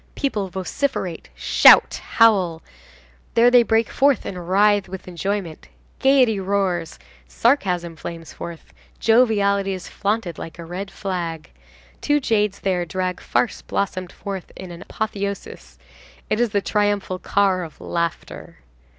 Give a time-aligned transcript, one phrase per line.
[0.15, 2.63] People vociferate, shout, howl,
[3.35, 5.67] there they break forth and writhe with enjoyment;
[5.99, 11.51] gayety roars; sarcasm flames forth, joviality is flaunted like a red flag;
[12.01, 15.77] two jades there drag farce blossomed forth into an apotheosis;
[16.31, 18.57] it is the triumphal car of laughter.